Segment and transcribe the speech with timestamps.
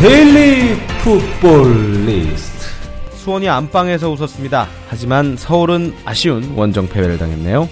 [0.00, 2.66] 데일리 풋볼 리스트.
[3.16, 4.66] 수원이 안방에서 웃었습니다.
[4.88, 7.68] 하지만 서울은 아쉬운 원정 패배를 당했네요.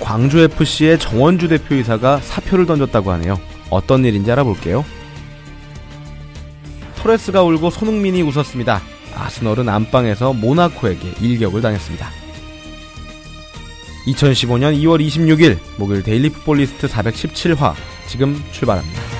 [0.00, 3.38] 광주FC의 정원주 대표이사가 사표를 던졌다고 하네요.
[3.68, 4.86] 어떤 일인지 알아볼게요.
[6.96, 8.80] 토레스가 울고 손흥민이 웃었습니다.
[9.14, 12.08] 아스널은 안방에서 모나코에게 일격을 당했습니다.
[14.06, 17.74] 2015년 2월 26일 목요일 데일리 풋볼 리스트 417화
[18.06, 19.11] 지금 출발합니다.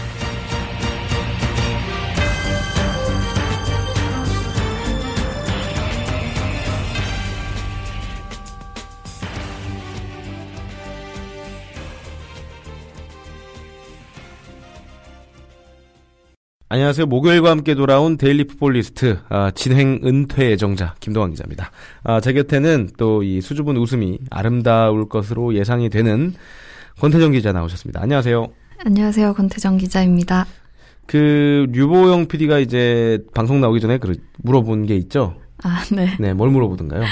[16.83, 17.06] 안녕하세요.
[17.06, 21.70] 목요일과 함께 돌아온 데일리 풋볼리스트 아, 진행 은퇴 예정자 김동환 기자입니다.
[22.02, 26.34] 아, 제 곁에는 또 이 수줍은 웃음이 아름다울 것으로 예상이 되는
[26.98, 28.02] 권태정 기자 나오셨습니다.
[28.02, 28.48] 안녕하세요.
[28.84, 29.33] 안녕하세요.
[29.34, 30.44] 권태정 기자입니다.
[31.06, 35.36] 그 류보영 PD가 이제 방송 나오기 전에 그 물어본 게 있죠.
[35.62, 36.17] 아, 네.
[36.19, 37.05] 네, 뭘 물어보던가요?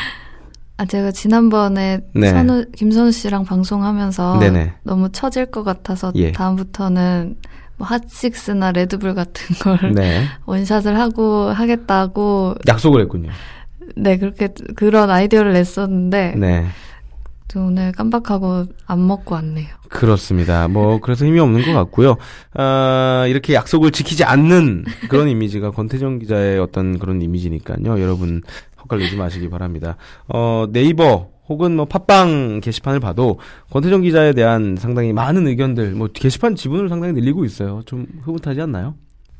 [0.78, 2.30] 아, 제가 지난번에 네.
[2.30, 4.72] 선우, 김선우 씨랑 방송하면서 네네.
[4.82, 6.32] 너무 처질 것 같아서 예.
[6.32, 7.36] 다음부터는
[7.81, 10.27] 뭐 핫식스나 레드불 같은 걸 네.
[10.45, 13.31] 원샷을 하고 하겠다고 약속을 했군요.
[13.97, 16.67] 네, 그렇게 그런 아이디어를 냈었는데 네.
[17.48, 19.67] 또 오늘 깜빡하고 안 먹고 왔네요.
[19.89, 20.69] 그렇습니다.
[20.69, 22.19] 뭐 그래서 힘이 없는 것 같고요.
[22.52, 27.98] 아, 이렇게 약속을 지키지 않는 그런 이미지가 권태정 기자의 어떤 그런 이미지니까요.
[27.98, 28.42] 여러분
[28.83, 29.96] 헛갈리지 마시기 바랍니다.
[30.29, 33.40] 어, 네이버 혹은 뭐 팟빵 게시판을 봐도
[33.70, 37.83] 권태정 기자에 대한 상당히 많은 의견들, 뭐 게시판 지분을 상당히 늘리고 있어요.
[37.86, 38.94] 좀 흐뭇하지 않나요?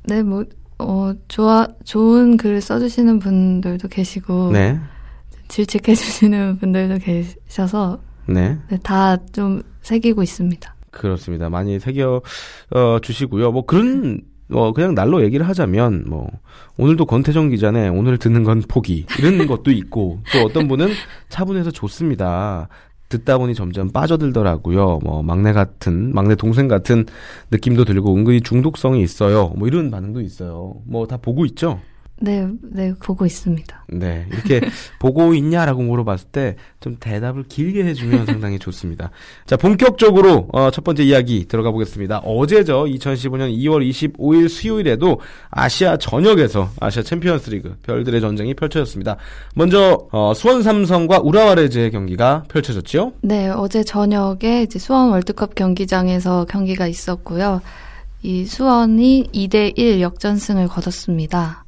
[0.05, 0.45] 네, 뭐
[0.79, 4.81] 어, 좋아 좋은 글 써주시는 분들도 계시고 네,
[5.49, 8.59] 질책해주시는 분들도 계셔서 네.
[8.69, 10.75] 네, 다좀 새기고 있습니다.
[10.91, 11.49] 그렇습니다.
[11.49, 12.23] 많이 새겨
[12.71, 13.53] 어, 주시고요.
[13.53, 14.21] 뭐 그런
[14.53, 16.29] 어 그냥 날로 얘기를 하자면 뭐
[16.77, 20.89] 오늘도 권태정 기자네 오늘 듣는 건 포기 이런 것도 있고 또 어떤 분은
[21.29, 22.69] 차분해서 좋습니다.
[23.09, 25.01] 듣다 보니 점점 빠져들더라고요.
[25.03, 27.07] 뭐 막내 같은 막내 동생 같은
[27.51, 29.49] 느낌도 들고 은근히 중독성이 있어요.
[29.57, 30.77] 뭐 이런 반응도 있어요.
[30.87, 31.81] 뭐 다 보고 있죠.
[32.21, 33.85] 네, 네 보고 있습니다.
[33.89, 34.27] 네.
[34.33, 34.61] 이렇게
[35.01, 39.11] 보고 있냐라고 물어봤을 때 좀 대답을 길게 해주면 상당히 좋습니다.
[39.47, 42.19] 자, 본격적으로, 어, 첫 번째 이야기 들어가 보겠습니다.
[42.21, 42.85] 어제죠.
[42.85, 45.21] 2015년 2월 25일 수요일에도
[45.51, 49.19] 아시아 전역에서 아시아 챔피언스 리그 별들의 전쟁이 펼쳐졌습니다.
[49.55, 53.13] 먼저, 어, 수원 삼성과 우라와레즈의 경기가 펼쳐졌죠.
[53.21, 57.61] 네, 어제 저녁에 이제 수원 월드컵 경기장에서 경기가 있었고요.
[58.23, 61.65] 이 수원이 2대1 역전승을 거뒀습니다.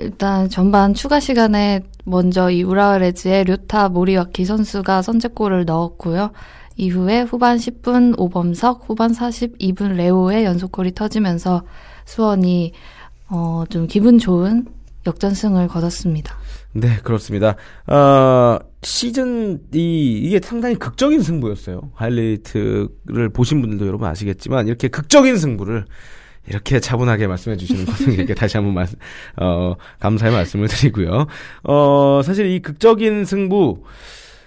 [0.00, 6.32] 일단 전반 추가 시간에 먼저 이 우라와레즈의 료타 모리와키 선수가 선제골을 넣었고요.
[6.76, 11.62] 이후에 후반 10분 오범석, 후반 42분 레오의 연속골이 터지면서
[12.06, 12.72] 수원이
[13.28, 14.66] 어, 좀 기분 좋은
[15.06, 16.34] 역전승을 거뒀습니다.
[16.72, 17.56] 네, 그렇습니다.
[17.86, 21.90] 어, 시즌, 이, 이게 상당히 극적인 승부였어요.
[21.94, 25.84] 하이라이트를 보신 분들도 여러분 아시겠지만, 이렇게 극적인 승부를
[26.50, 28.86] 이렇게 차분하게 말씀해 주시는 분들께 다시 한번 말,
[29.36, 31.26] 어, 감사의 말씀을 드리고요.
[31.62, 33.84] 어, 사실 이 극적인 승부,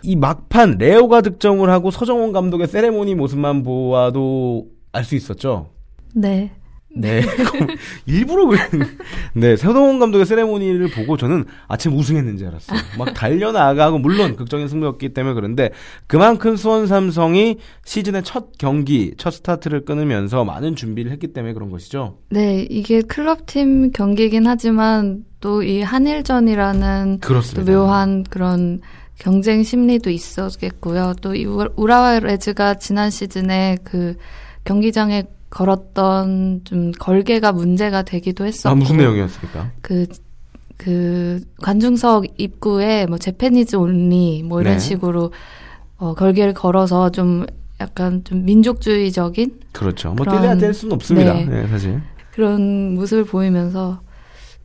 [0.03, 5.69] 이 막판 레오가 득점을 하고 서정원 감독의 세레모니 모습만 보아도 알 수 있었죠.
[6.13, 6.51] 네.
[6.95, 7.21] 네.
[8.05, 8.57] 일부러 그
[9.33, 12.79] 네, 서동원 감독의 세레모니를 보고 저는 아침 우승했는지 알았어요.
[12.97, 15.71] 막 달려나가고 물론 극적인 승부였기 때문에 그런데
[16.07, 22.19] 그만큼 수원 삼성이 시즌의 첫 경기, 첫 스타트를 끊으면서 많은 준비를 했기 때문에 그런 것이죠.
[22.29, 27.71] 네, 이게 클럽팀 경기긴 하지만 또 이 한일전이라는 또 그렇습니다.
[27.71, 28.79] 묘한 그런
[29.19, 31.13] 경쟁 심리도 있었겠고요.
[31.21, 34.15] 또 이 우라와 레즈가 지난 시즌에 그
[34.63, 35.23] 경기장에
[35.53, 39.71] 걸었던 좀 걸개가 문제가 되기도 했었고 아, 무슨 내용이었습니까?
[39.81, 40.07] 그,
[40.77, 44.79] 그, 관중석 입구에 뭐, 제페니즈 온리, 뭐, 이런 네.
[44.79, 45.31] 식으로,
[45.97, 47.45] 어, 걸개를 걸어서 좀,
[47.79, 50.13] 약간 좀 민족주의적인 그렇죠.
[50.13, 51.33] 뭐 뗄래야 뗄 수는 없습니다.
[51.33, 51.45] 네.
[51.45, 52.01] 네, 사실.
[52.31, 54.01] 그런 모습을 보이면서,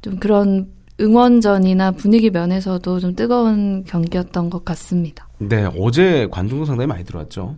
[0.01, 0.69] 좀 그런
[1.01, 5.29] 응원전이나 분위기 면에서도 좀 뜨거운 경기였던 것 같습니다.
[5.39, 7.57] 네, 어제 관중도 상당히 많이 들어왔죠.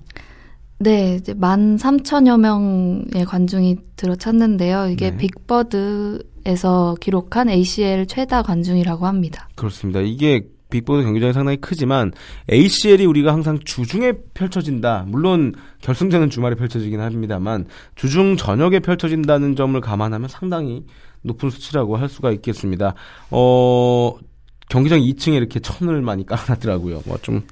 [0.82, 4.88] 네, 이제 만 3천여 명의 관중이 들어찼는데요.
[4.88, 5.16] 이게 네.
[5.18, 9.46] 빅버드에서 기록한 ACL 최다 관중이라고 합니다.
[9.56, 10.00] 그렇습니다.
[10.00, 12.12] 이게 빅보드 경기장이 상당히 크지만
[12.50, 15.04] ACL이 우리가 항상 주중에 펼쳐진다.
[15.06, 20.86] 물론 결승전은 주말에 펼쳐지긴 합니다만 주중 저녁에 펼쳐진다는 점을 감안하면 상당히
[21.20, 22.94] 높은 수치라고 할 수가 있겠습니다.
[23.30, 24.14] 어
[24.70, 27.02] 경기장 2층에 이렇게 천을 많이 깔아놨더라고요.
[27.04, 27.42] 뭐좀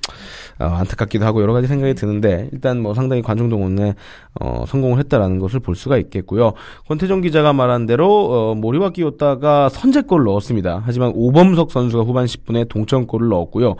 [0.58, 3.94] 안타깝기도 하고 여러 가지 생각이 드는데 일단 뭐 상당히 관중 동 원에
[4.40, 6.52] 어, 성공을 했다라는 것을 볼 수가 있겠고요.
[6.86, 10.82] 권태정 기자가 말한 대로 어, 모리와 끼었다가 선제골을 넣었습니다.
[10.84, 13.76] 하지만 오범석 선수가 후반 10분에 동점골을 넣었고요.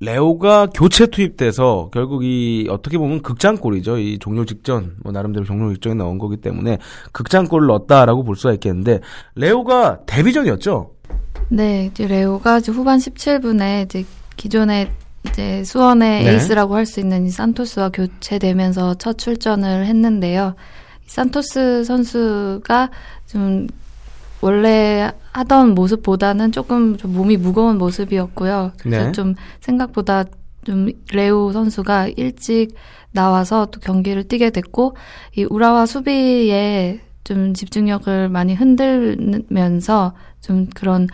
[0.00, 3.98] 레오가 교체 투입돼서 결국 이 어떻게 보면 극장골이죠.
[3.98, 6.78] 이 종료 직전 뭐 나름대로 종료 직전에 넣은 거기 때문에
[7.12, 9.00] 극장골을 넣었다라고 볼 수가 있겠는데
[9.36, 10.90] 레오가 데뷔전이었죠.
[11.52, 14.06] 네, 이제 레오가 이제 후반 17분에 이제
[14.38, 14.90] 기존에
[15.26, 16.32] 이제 수원의 네.
[16.32, 20.54] 에이스라고 할 수 있는 이 산토스와 교체되면서 첫 출전을 했는데요.
[21.04, 22.90] 이 산토스 선수가
[23.26, 23.66] 좀
[24.40, 28.72] 원래 하던 모습보다는 조금 좀 몸이 무거운 모습이었고요.
[28.78, 29.12] 그래서 네.
[29.12, 30.24] 좀 생각보다
[30.64, 32.74] 좀 레오 선수가 일찍
[33.10, 34.96] 나와서 또 경기를 뛰게 됐고
[35.36, 41.08] 이 우라와 수비에 좀 집중력을 많이 흔들면서 좀 그런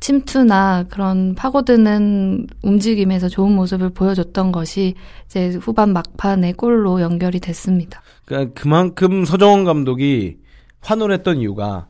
[0.00, 4.94] 침투나 그런 파고드는 움직임에서 좋은 모습을 보여줬던 것이
[5.26, 8.02] 이제 후반 막판에 골로 연결이 됐습니다.
[8.26, 10.36] 그러니까 그만큼 서정원 감독이
[10.80, 11.86] 환호했던 이유가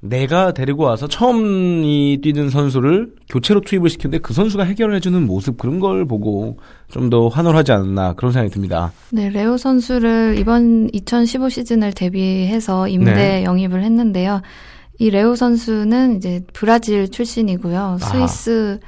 [0.00, 5.80] 내가 데리고 와서 처음 이 뛰는 선수를 교체로 투입을 시켰는데 그 선수가 해결해주는 모습 그런
[5.80, 6.58] 걸 보고
[6.88, 8.92] 좀 더 환호하지 않았나 그런 생각이 듭니다.
[9.10, 13.44] 네, 레오 선수를 이번 2015 시즌을 대비해서 임대 네.
[13.44, 14.42] 영입을 했는데요.
[14.98, 17.98] 이 레오 선수는 이제 브라질 출신이고요.
[18.00, 18.80] 스위스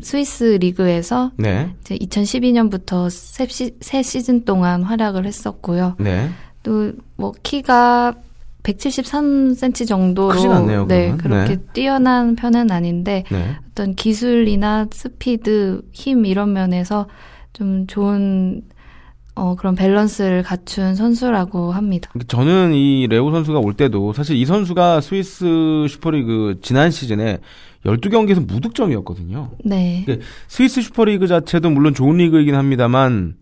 [0.00, 5.96] 스위스 리그에서 네, 이제 2012년부터 세, 시, 세 시즌 동안 활약을 했었고요.
[5.98, 6.28] 네,
[6.62, 8.14] 또뭐 키가
[8.62, 11.16] 173cm 정도로 않네요, 네.
[11.16, 11.62] 그렇게 네.
[11.72, 13.56] 뛰어난 편은 아닌데 네.
[13.70, 17.06] 어떤 기술이나 스피드, 힘 이런 면에서
[17.52, 18.62] 좀 좋은
[19.36, 22.10] 어, 그런 밸런스를 갖춘 선수라고 합니다.
[22.26, 27.38] 저는 이 레오 선수가 올 때도 사실 이 선수가 스위스 슈퍼리그 지난 시즌에
[27.84, 29.50] 12경기에서 무득점이었거든요.
[29.62, 30.04] 네.
[30.08, 30.18] 네.
[30.48, 33.36] 스위스 슈퍼리그 자체도 물론 좋은 리그이긴 합니다만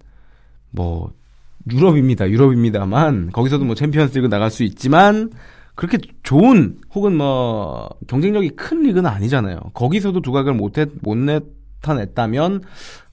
[0.70, 1.12] 뭐
[1.70, 2.28] 유럽입니다.
[2.28, 5.30] 유럽입니다만 거기서도 뭐 챔피언스리그 나갈 수 있지만
[5.76, 9.58] 그렇게 좋은 혹은 뭐 경쟁력이 큰 리그는 아니잖아요.
[9.74, 12.62] 거기서도 두각을 못했 못 나타냈다면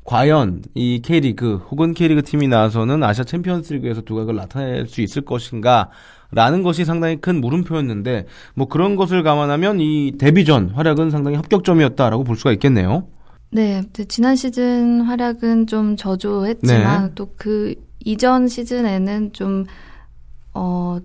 [0.03, 5.89] 과연 이 K리그 혹은 K리그 팀이 나와서는 아시아 챔피언스리그에서 두각을 나타낼 수 있을 것인가?
[6.33, 8.25] 라는 것이 상당히 큰 물음표였는데
[8.55, 13.07] 뭐 그런 것을 감안하면 이 데뷔전 활약은 상당히 합격점이었다라고 볼 수가 있겠네요.
[13.51, 17.15] 네, 지난 시즌 활약은 좀 저조했지만 네.
[17.15, 19.65] 또그 이전 시즌에는 좀
[20.53, 20.99] 어,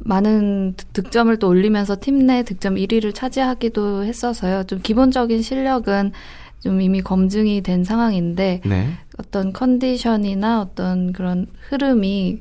[0.00, 4.64] 많은 득- 득점을 또 올리면서 팀 내 득점 1위를 차지하기도 했어서요.
[4.64, 6.10] 좀 기본적인 실력은
[6.62, 8.88] 좀 이미 검증이 된 상황인데 네.
[9.18, 12.40] 어떤 컨디션이나 어떤 그런 흐름이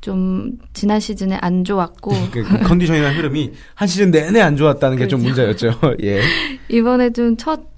[0.00, 5.22] 좀 지난 시즌에 안 좋았고 그, 그 컨디션이나 흐름이 한 시즌 내내 안 좋았다는 게좀
[5.22, 5.72] 문제였죠.
[6.02, 6.22] 예.
[6.68, 7.74] 이번에 좀 첫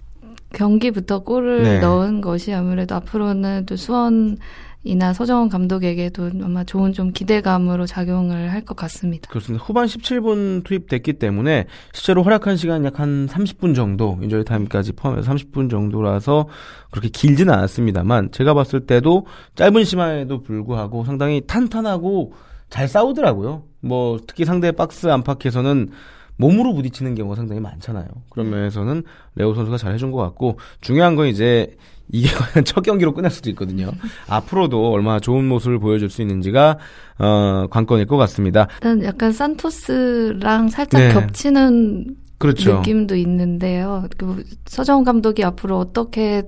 [0.57, 1.79] 경기부터 골을 네.
[1.81, 4.39] 넣은 것이 아무래도 앞으로는 또 수원
[4.87, 9.29] 이나 서정원 감독에게도 아마 좋은 좀 기대감으로 작용을 할 것 같습니다.
[9.29, 9.65] 그렇습니다.
[9.65, 15.69] 후반 17분 투입됐기 때문에 실제로 활약한 시간 약 한 30분 정도, 인저리 타임까지 포함해서 30분
[15.71, 16.49] 정도라서
[16.91, 22.33] 그렇게 길지는 않았습니다만 제가 봤을 때도 짧은 시간에도 불구하고 상당히 탄탄하고
[22.71, 23.65] 잘 싸우더라고요.
[23.81, 25.91] 뭐 특히 상대 박스 안팎에서는
[26.39, 28.07] 몸으로 부딪히는 경우가 상당히 많잖아요.
[28.31, 29.03] 그런 면에서는
[29.37, 31.77] 레오 선수가 잘 해준 것 같고 중요한 건 이제
[32.11, 33.91] 이게 과연 첫 경기로 끝날 수도 있거든요.
[34.29, 36.79] 앞으로도 얼마나 좋은 모습을 보여줄 수 있는지가
[37.19, 38.69] 어, 관건일 것 같습니다.
[38.77, 41.13] 일단 약간 산토스랑 살짝 네.
[41.13, 42.77] 겹치는 그렇죠.
[42.77, 44.07] 느낌도 있는데요.
[44.19, 46.43] 그 서정원 감독이 앞으로 어떻게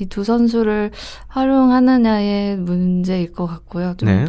[0.00, 0.90] 이 두 선수를
[1.28, 3.94] 활용하느냐의 문제일 것 같고요.
[3.98, 4.24] 좀, 네.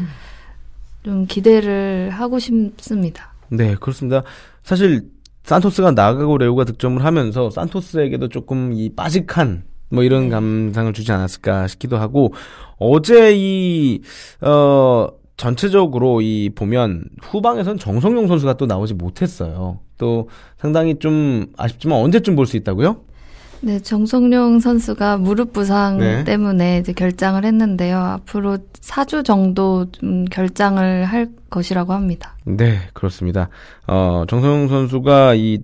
[1.03, 3.33] 좀 기대를 하고 싶습니다.
[3.49, 4.23] 네, 그렇습니다.
[4.63, 5.09] 사실
[5.43, 11.97] 산토스가 나가고 레오가 득점을 하면서 산토스에게도 조금 이 빠직한 뭐 이런 감상을 주지 않았을까 싶기도
[11.97, 12.33] 하고
[12.79, 14.01] 어제 이
[14.41, 15.07] 어
[15.37, 19.79] 전체적으로 이 보면 후방에선 정성용 선수가 또 나오지 못했어요.
[19.97, 22.97] 또 상당히 좀 아쉽지만 언제쯤 볼 수 있다고요?
[23.61, 26.23] 네, 정성룡 선수가 무릎 부상 네.
[26.23, 27.97] 때문에 이제 결장을 했는데요.
[27.97, 32.35] 앞으로 4주 정도 좀 결장을 할 것이라고 합니다.
[32.45, 33.49] 네, 그렇습니다.
[33.87, 35.59] 어, 정성용 선수가 이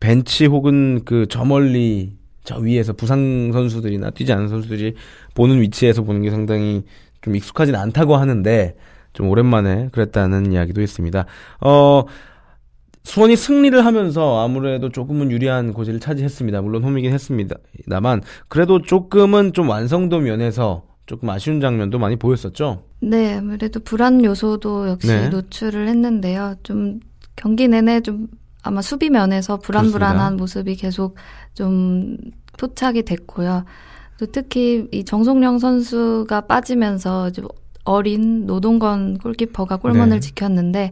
[0.00, 4.94] 벤치 혹은 그 저 멀리 저 위에서 부상 선수들이나 뛰지 않은 선수들이
[5.34, 6.82] 보는 위치에서 보는 게 상당히
[7.20, 8.74] 좀 익숙하진 않다고 하는데
[9.12, 11.24] 좀 오랜만에 그랬다는 이야기도 있습니다.
[11.60, 12.04] 어,
[13.04, 16.62] 수원이 승리를 하면서 아무래도 조금은 유리한 고지를 차지했습니다.
[16.62, 22.84] 물론 홈이긴 했습니다만 그래도 조금은 좀 완성도 면에서 조금 아쉬운 장면도 많이 보였었죠.
[23.00, 25.28] 네, 아무래도 불안 요소도 역시 네.
[25.28, 26.54] 노출을 했는데요.
[26.62, 27.00] 좀
[27.34, 28.28] 경기 내내 좀
[28.62, 30.42] 아마 수비 면에서 불안불안한 그렇습니다.
[30.42, 31.16] 모습이 계속
[31.54, 32.16] 좀
[32.58, 33.64] 포착이 됐고요.
[34.18, 37.42] 또 특히 이 정송영 선수가 빠지면서 이제
[37.84, 40.20] 어린 노동건 골키퍼가 골문을 네.
[40.20, 40.90] 지켰는데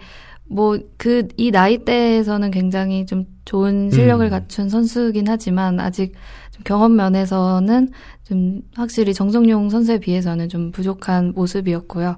[0.48, 4.30] 뭐 그 이 나이대에서는 굉장히 좀 좋은 실력을 음.
[4.30, 6.14] 갖춘 선수긴 하지만 아직
[6.50, 7.90] 좀 경험 면에서는
[8.24, 12.16] 좀 확실히 정성용 선수에 비해서는 좀 부족한 모습이었고요.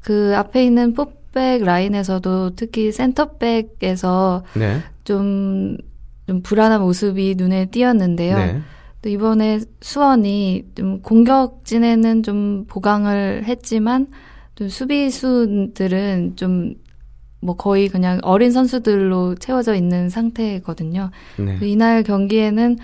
[0.00, 0.94] 그 앞에 있는
[1.34, 4.78] 포백 라인에서도 특히 센터백에서 네.
[5.02, 5.76] 좀,
[6.26, 8.36] 좀 불안한 모습이 눈에 띄었는데요.
[8.36, 8.60] 네.
[9.02, 14.06] 또 이번에 수원이 좀 공격진에는 좀 보강을 했지만
[14.54, 16.84] 좀 수비수들은 좀
[17.44, 21.10] 뭐 거의 그냥 어린 선수들로 채워져 있는 상태거든요.
[21.38, 21.56] 네.
[21.58, 22.78] 그 이날 경기에는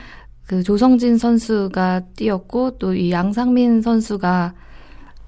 [0.47, 4.53] 그 조성진 선수가 뛰었고 또 이 양상민 선수가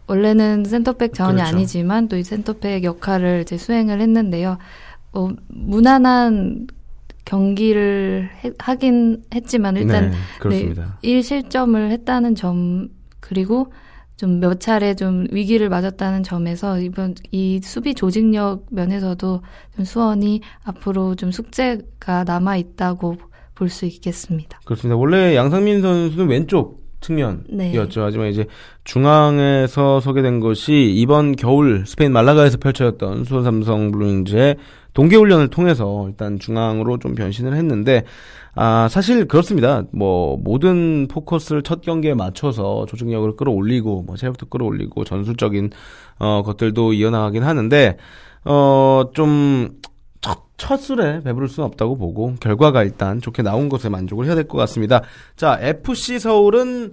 [0.06, 1.56] 원래는 센터백 자원이 그렇죠.
[1.56, 4.58] 아니지만 또 이 센터백 역할을 이제 수행을 했는데요.
[5.12, 6.66] 어, 무난한
[7.24, 10.98] 경기를 해- 하긴 했지만 일단 네, 그렇습니다.
[11.02, 12.88] 1실점을 했다는 점
[13.20, 13.72] 그리고
[14.16, 19.42] 좀 몇 차례 좀 위기를 맞았다는 점에서 이번 이 수비 조직력 면에서도
[19.76, 23.16] 좀 수원이 앞으로 좀 숙제가 남아 있다고
[23.54, 24.60] 볼 수 있겠습니다.
[24.64, 24.96] 그렇습니다.
[24.96, 28.00] 원래 양상민 선수는 왼쪽 측면이었죠.
[28.00, 28.04] 네.
[28.04, 28.46] 하지만 이제
[28.84, 34.56] 중앙에서 서게 된 것이 이번 겨울 스페인 말라가에서 펼쳐졌던 수원 삼성 블루잉즈의
[34.94, 38.04] 동계훈련을 통해서 일단 중앙으로 좀 변신을 했는데
[38.54, 39.82] 아 사실 그렇습니다.
[39.92, 45.70] 뭐 모든 포커스를 첫 경기에 맞춰서 조직력을 끌어올리고 뭐 체력도 끌어올리고 전술적인
[46.18, 47.96] 어 것들도 이어나가긴 하는데
[48.44, 49.70] 어 좀
[50.22, 54.48] 첫, 첫 술에 배부를 수는 없다고 보고 결과가 일단 좋게 나온 것에 만족을 해야 될
[54.48, 55.02] 것 같습니다.
[55.36, 56.92] 자, FC 서울은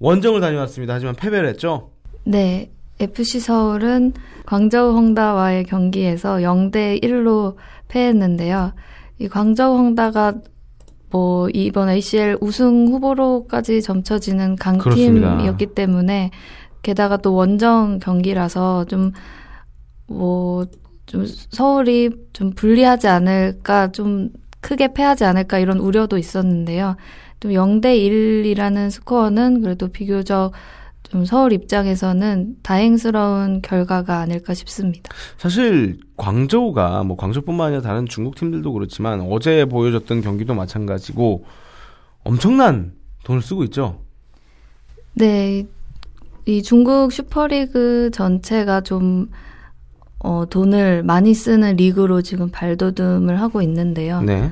[0.00, 0.94] 원정을 다녀왔습니다.
[0.94, 1.90] 하지만 패배를 했죠.
[2.24, 2.72] 네.
[2.98, 4.14] FC 서울은
[4.46, 7.56] 광저우 헝다와의 경기에서 0대 1로
[7.88, 8.72] 패했는데요.
[9.18, 10.34] 이 광저우 헝다가
[11.10, 14.56] 뭐 이번 ACL 우승 후보로까지 점쳐지는.
[14.56, 16.30] 강팀이었기 때문에
[16.82, 20.66] 게다가 또 원정 경기라서 좀뭐
[21.06, 26.96] 좀 서울이 좀 불리하지 않을까 좀 크게 패하지 않을까 이런 우려도 있었는데요.
[27.40, 30.52] 좀 0대 1이라는 스코어는 그래도 비교적
[31.04, 35.08] 좀 서울 입장에서는 다행스러운 결과가 아닐까 싶습니다.
[35.38, 41.44] 사실 광저우가 뭐 광저우뿐만 아니라 다른 중국 팀들도 그렇지만 어제 보여줬던 경기도 마찬가지고
[42.24, 44.00] 엄청난 돈을 쓰고 있죠.
[45.14, 45.66] 네, 이-
[46.46, 49.30] 이 중국 슈퍼리그 전체가 좀
[50.26, 54.20] 어, 돈을 많이 쓰는 리그로 지금 발돋움을 하고 있는데요.
[54.22, 54.50] 네.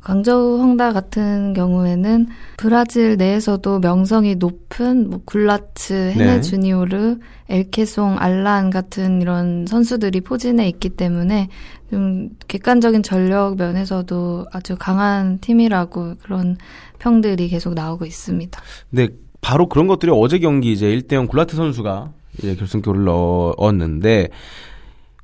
[0.00, 6.40] 광저우 헝다 같은 경우에는 브라질 내에서도 명성이 높은 뭐 굴라츠, 헤네 네.
[6.40, 11.48] 주니오르, 엘케송, 알란 같은 이런 선수들이 포진해 있기 때문에
[11.90, 16.56] 좀 객관적인 전력 면에서도 아주 강한 팀이라고 그런
[17.00, 18.58] 평들이 계속 나오고 있습니다.
[18.90, 19.08] 네,
[19.40, 22.12] 바로 그런 것들이 어제 경기 이제 1대0 굴라트 선수가
[22.42, 24.28] 이제 결승골을 넣었는데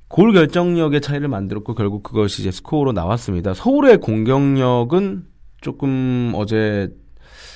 [0.09, 3.55] 골 결정력의 차이를 만들었고 결국 그것이 이제 스코어로 나왔습니다.
[3.55, 5.25] 서울의 공격력은
[5.61, 6.89] 조금 어제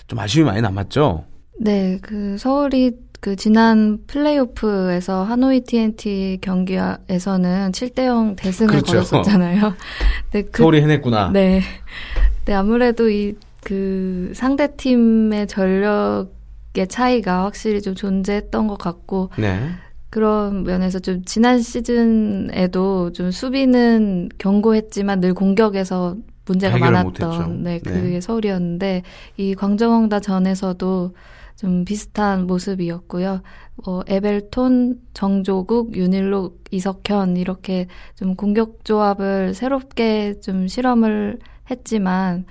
[0.06, 1.24] 좀 아쉬움이 많이 남았죠.
[1.60, 9.00] 네, 그 서울이 그 지난 플레이오프에서 하노이 TNT 경기에서는 7대 0 대승을 그렇죠.
[9.00, 9.74] 거뒀었잖아요.
[10.32, 11.30] 네, 그 서울이 해냈구나.
[11.30, 11.60] 네.
[12.46, 16.28] 네, 아무래도 이, 그, 상대 팀의 전력
[16.76, 19.70] 의 차이가 확실히 좀 존재했던 것 같고, 네.
[20.08, 26.78] 그런 면에서 좀 지난 시즌에도 좀 수비는 견고했지만 늘 공격에서 문제가.
[26.78, 28.20] 많았던, 네, 그게 네.
[28.20, 29.02] 서울이었는데,
[29.36, 31.14] 이 광정홍다 전에서도
[31.56, 33.42] 좀 비슷한 모습이었고요.
[33.86, 41.38] 어, 에벨톤, 정조국, 윤일록, 이석현 이렇게 좀 공격 조합을 새롭게 좀 실험을
[41.70, 42.46] 했지만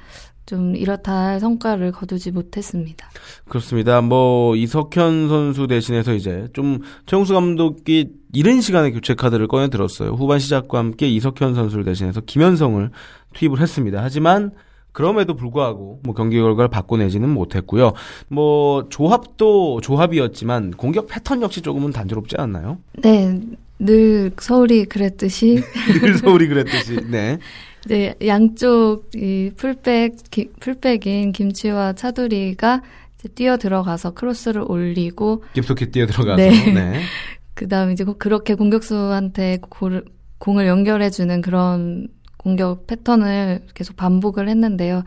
[0.50, 3.08] 좀 이렇다 할 성과를 거두지 못했습니다.
[3.48, 4.02] 그렇습니다.
[4.02, 10.14] 뭐 이석현 선수 대신해서 이제 좀 최용수 감독이 이른 시간에 교체 카드를 꺼내 들었어요.
[10.14, 12.90] 후반 시작과 함께 이석현 선수를 대신해서 김현성을
[13.34, 14.02] 투입을 했습니다.
[14.02, 14.50] 하지만
[14.92, 17.94] 그럼에도 불구하고 뭐 경기 결과를 바꿔내지는 못했고요.
[18.28, 22.80] 뭐 조합도 조합이었지만 공격 패턴 역시 조금은 단조롭지 않나요?
[22.94, 23.40] 네,
[23.78, 25.62] 늘 서울이 그랬듯이
[26.02, 27.02] 늘 서울이 그랬듯이.
[27.08, 27.38] 네.
[27.86, 32.82] 이제 양쪽 이 풀백 기- 풀백인 김치와 차두리가
[33.18, 36.38] 이제 뛰어 들어가서 크로스를 올리고 깊숙이 뛰어 들어가서.
[36.38, 36.74] 네.
[36.74, 37.02] 네.
[37.56, 40.06] 그다음 이제 그렇게 공격수한테 골-
[40.38, 42.08] 공을 연결해 주는 그런
[42.38, 45.04] 공격 패턴을 계속 반복을 했는데요.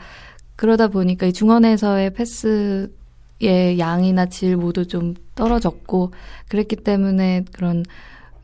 [0.56, 6.12] 그러다 보니까 이 중원에서의 패스의 양이나 질 모두 좀 떨어졌고
[6.48, 7.84] 그랬기 때문에 그런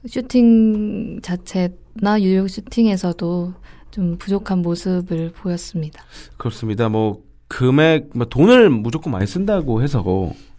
[0.06, 3.52] 슈팅 자체나 유효 슈팅에서도
[3.90, 6.02] 좀 부족한 모습을 보였습니다.
[6.36, 6.88] 그렇습니다.
[6.88, 10.04] 뭐 금액 뭐 돈을 무조건 많이 쓴다고 해서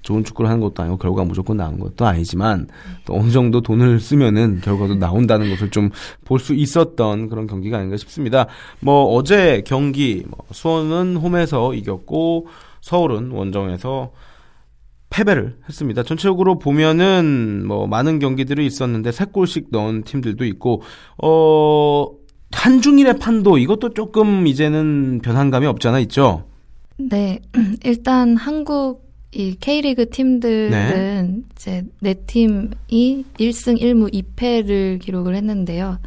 [0.01, 2.67] 좋은 축구를 하는 것도 아니고 결과가 무조건 나오는 것도 아니지만
[3.05, 5.91] 또 어느 정도 돈을 쓰면은 결과도 나온다는 것을 좀
[6.25, 8.48] 볼 수 있었던 그런 경기가 아닌가 싶습니다.
[8.79, 12.48] 뭐 어제 경기 뭐 수원은 홈에서 이겼고
[12.81, 14.12] 서울은 원정에서
[15.09, 16.03] 패배를 했습니다.
[16.03, 20.81] 전체적으로 보면은 뭐 많은 경기들이 있었는데 세 골씩 넣은 팀들도 있고
[21.21, 22.07] 어
[22.51, 26.46] 한중일의 판도 이것도 조금 이제는 변한 감이 없잖아 있죠.
[26.98, 27.39] 네,
[27.84, 36.00] 일단 한국 이 K리그 팀들은 이제 네 팀이 1승 1무 2패를 기록을 했는데요.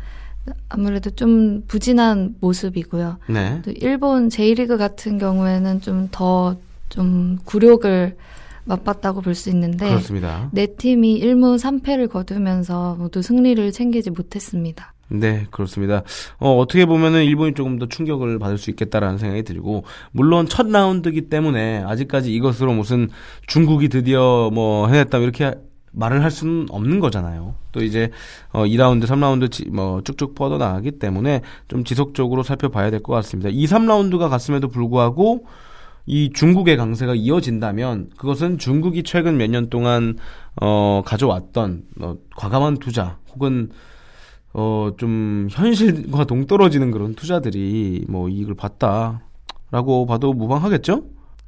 [0.69, 3.19] 아무래도 좀 부진한 모습이고요.
[3.29, 3.63] 네.
[3.65, 8.17] 또 일본 J리그 같은 경우에는 좀 더좀 굴욕을
[8.65, 10.49] 맛봤다고 볼 수 있는데 그렇습니다.
[10.53, 14.93] 네 팀이 1무 3패를 거두면서 모두 승리를 챙기지 못했습니다.
[15.14, 16.02] 네, 그렇습니다.
[16.38, 21.28] 어, 어떻게 보면은 일본이 조금 더 충격을 받을 수 있겠다라는 생각이 들고, 물론 첫 라운드기
[21.28, 23.09] 때문에 아직까지 이것으로 무슨
[23.47, 25.54] 중국이 드디어 뭐 해냈다 이렇게
[25.92, 27.57] 말을 할 수는 없는 거잖아요.
[27.73, 28.11] 또 이제
[28.52, 33.50] 어 2라운드, 3라운드 지- 뭐 쭉쭉 뻗어 나가기 때문에 좀 지속적으로 살펴봐야 될 것 같습니다.
[33.52, 35.45] 2, 3라운드가 갔음에도 불구하고
[36.07, 40.16] 이 중국의 강세가 이어진다면 그것은 중국이 최근 몇 년 동안
[40.62, 43.69] 어 가져왔던 어, 과감한 투자 혹은
[44.55, 51.05] 어 좀 현실과 동떨어지는 그런 투자들이 뭐 이익을 봤다라고 봐도 무방하겠죠?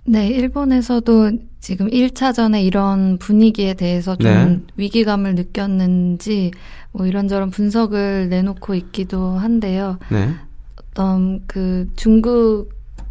[0.07, 1.31] 네, 일본에서도
[1.61, 4.61] 지금 1차전에 이런 분위기에 대해서 좀 네.
[4.77, 6.51] 위기감을 느꼈는지
[6.93, 9.99] 뭐 이런저런 분석을 내놓고 있기도 한데요.
[10.11, 10.35] 네.
[10.79, 12.69] 어떤 그 중국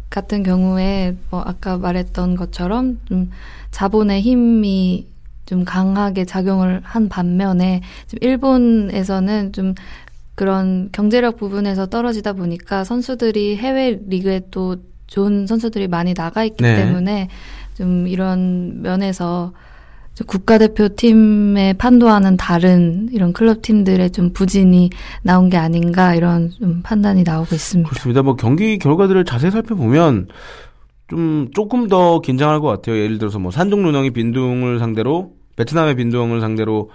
[0.08, 3.30] 같은 경우에 뭐 아까 말했던 것처럼 좀
[3.72, 5.08] 자본의 힘이
[5.46, 9.74] 좀 강하게 작용을 한 반면에 지금 일본에서는 좀
[10.34, 14.76] 그런 경제력 부분에서 떨어지다 보니까 선수들이 해외 리그에 또
[15.06, 16.76] 좋은 선수들이 많이 나가 있기 네.
[16.76, 17.28] 때문에
[17.74, 19.52] 좀 이런 면에서
[20.14, 24.90] 좀 국가대표팀의 판도와는 다른 이런 클럽 팀들의 좀 부진이
[25.22, 27.88] 나온 게 아닌가 이런 좀 판단이 나오고 있습니다.
[27.88, 28.22] 그렇습니다.
[28.22, 30.28] 뭐 경기 결과들을 자세히 살펴보면
[31.08, 32.96] 좀 조금 더 긴장할 것 같아요.
[32.96, 36.90] 예를 들어서 뭐 산둥루능이 빈둥을 상대로 베트남의 빈둥을 상대로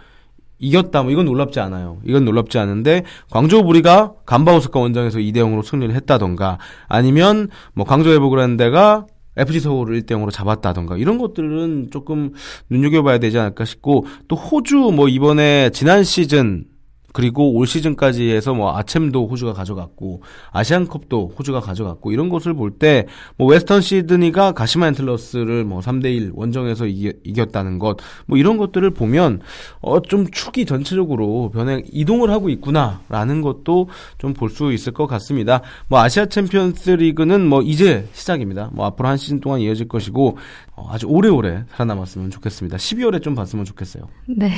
[0.60, 1.04] 이겼다.
[1.04, 2.00] 뭐 이건 놀랍지 않아요.
[2.04, 9.08] 이건 놀랍지 않은데 광저우 부리가 간바오스카 원정에서 2대 0으로 승리를 했다던가 아니면 뭐 광저우 에버그란데가
[9.38, 12.34] FC 서울을 1대 0으로 잡았다던가 이런 것들은 조금
[12.70, 16.66] 눈여겨봐야 되지 않을까 싶고 또 호주 뭐 이번에 지난 시즌
[17.14, 23.06] 그리고 올 시즌까지 해서 뭐 아챔도 호주가 가져갔고 아시안컵도 호주가 가져갔고 이런 것을 볼 때
[23.38, 29.42] 뭐 웨스턴 시드니가 가시마 앤틀러스를 뭐 3대 1 원정에서 이겼다는 것 뭐 이런 것들을 보면
[29.82, 35.62] 어 좀 축이 전체적으로 변해 이동을 하고 있구나라는 것도 좀 볼 수 있을 것 같습니다.
[35.88, 38.70] 뭐 아시아 챔피언스 리그는 뭐 이제 시작입니다.
[38.74, 40.38] 뭐 앞으로 한 시즌 동안 이어질 것이고
[40.76, 42.78] 어, 아주 오래오래 살아남았으면 좋겠습니다.
[42.78, 44.08] 12월에 좀 봤으면 좋겠어요.
[44.28, 44.52] 네.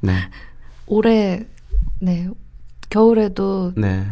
[0.00, 0.12] 네.
[0.86, 1.46] 올해
[2.00, 2.28] 네.
[2.88, 4.04] 겨울에도 네.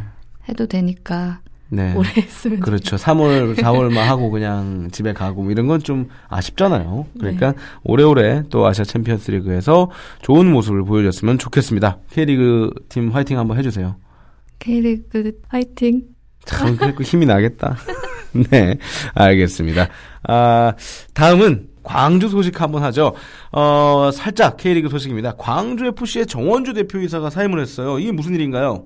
[0.48, 1.40] 해도 되니까
[1.70, 1.94] 네.
[1.94, 2.96] 올해 했으면 그렇죠.
[2.96, 7.06] 3월, 4월만 하고 그냥 집에 가고 뭐 이런 건 좀 아쉽잖아요.
[7.18, 9.90] 그러니까 오래오래 또 아시아 챔피언스 리그에서
[10.22, 11.98] 좋은 모습을 보여줬으면 좋겠습니다.
[12.10, 13.96] K리그 팀 화이팅 한번 해주세요.
[14.58, 16.02] K리그 화이팅.
[16.44, 17.76] 참, 그래도 힘이 나겠다.
[18.50, 18.78] 네,
[19.14, 19.88] 알겠습니다.
[20.24, 20.72] 아,
[21.14, 23.14] 다음은 광주 소식 한번 하죠.
[23.50, 25.32] 어, 살짝 K리그 소식입니다.
[25.38, 27.98] 광주 FC의 정원주 대표이사가 사임을 했어요.
[27.98, 28.84] 이게 무슨 일인가요?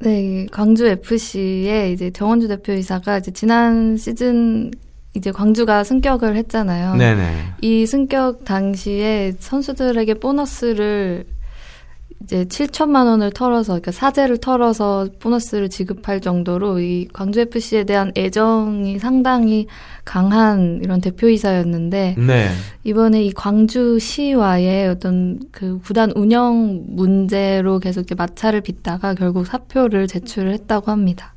[0.00, 4.70] 네, 광주 FC의 이제 정원주 대표이사가 이제 지난 시즌
[5.14, 6.96] 이제 광주가 승격을 했잖아요.
[6.96, 7.54] 네네.
[7.62, 11.24] 이 승격 당시에 선수들에게 보너스를
[12.22, 18.98] 이제 7천만 원을 털어서 그러니까 사재를 털어서 보너스를 지급할 정도로 이 광주 FC에 대한 애정이
[18.98, 19.66] 상당히
[20.04, 22.48] 강한 이런 대표이사였는데 네.
[22.84, 30.52] 이번에 이 광주시와의 어떤 그 구단 운영 문제로 계속 이제 마찰을 빚다가 결국 사표를 제출을
[30.52, 31.34] 했다고 합니다.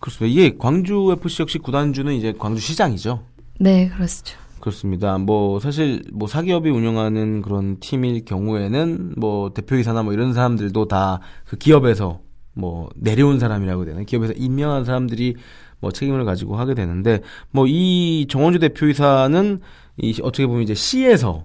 [0.00, 0.32] 그렇습니다.
[0.32, 3.22] 이게 광주 FC 역시 구단주는 이제 광주 시장이죠.
[3.58, 4.45] 네, 그렇죠.
[4.60, 5.18] 그렇습니다.
[5.18, 11.56] 뭐 사실 뭐 사기업이 운영하는 그런 팀일 경우에는 뭐 대표이사나 뭐 이런 사람들도 다 그
[11.56, 12.20] 기업에서
[12.54, 15.36] 뭐 내려온 사람이라고 되나 기업에서 임명한 사람들이
[15.80, 19.60] 뭐 책임을 가지고 하게 되는데 뭐 이 정원주 대표이사는
[19.98, 21.44] 이 어떻게 보면 이제 시에서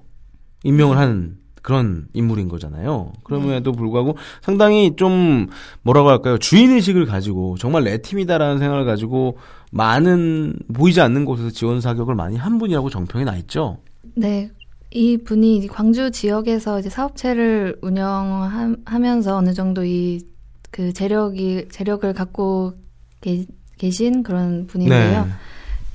[0.64, 3.12] 임명을 하는 그런 인물인 거잖아요.
[3.24, 5.48] 그럼에도 불구하고 상당히 좀
[5.84, 6.38] 뭐라고 할까요?
[6.40, 9.38] 주인 의식을 가지고 정말 내 팀이다라는 생각을 가지고
[9.72, 13.78] 많은 보이지 않는 곳에서 지원 사격을 많이 한 분이라고 정평이 나 있죠.
[14.16, 14.52] 네.
[14.92, 20.32] 이 분이 광주 지역에서 이제 사업체를 운영하면서 어느 정도 이
[20.72, 22.74] 그 재력이 재력을 갖고
[23.20, 23.46] 계,
[23.78, 25.28] 계신 그런 분인데요.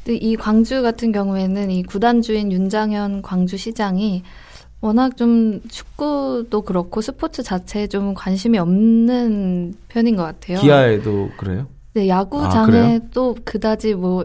[0.04, 0.14] 네.
[0.14, 4.22] 이 광주 같은 경우에는 이 구단주인 윤장현 광주시장이
[4.80, 10.60] 워낙 좀 축구도 그렇고 스포츠 자체에 좀 관심이 없는 편인 것 같아요.
[10.60, 11.66] 기아에도 그래요?
[11.96, 12.98] 네, 아, 야구장에 그래요?
[13.14, 14.24] 또 그다지 뭐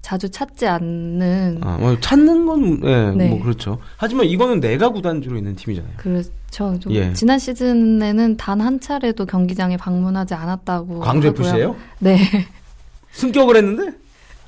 [0.00, 3.28] 자주 찾지 않는 아, 뭐 찾는 건, 예, 네.
[3.28, 3.78] 뭐 그렇죠.
[3.98, 5.92] 하지만 이거는 내가 구단주로 있는 팀이잖아요.
[5.98, 6.78] 그렇죠.
[6.78, 7.12] 좀 예.
[7.12, 11.28] 지난 시즌에는 단 한 차례도 경기장에 방문하지 않았다고 광주.
[11.28, 11.76] FC예요?
[11.98, 12.18] 네,
[13.12, 13.96] 승격을 했는데?